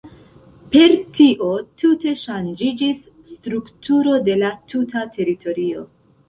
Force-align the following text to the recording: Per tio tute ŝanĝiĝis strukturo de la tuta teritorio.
Per 0.75 0.93
tio 1.17 1.49
tute 1.81 2.13
ŝanĝiĝis 2.21 3.03
strukturo 3.33 4.17
de 4.31 4.39
la 4.41 4.51
tuta 4.73 5.05
teritorio. 5.21 5.87